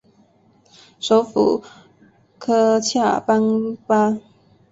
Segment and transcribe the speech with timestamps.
[0.99, 1.63] 首府
[2.39, 4.17] 科恰班巴。